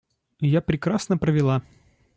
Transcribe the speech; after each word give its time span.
Я 0.39 0.61
прекрасно 0.61 1.15
провела. 1.19 1.61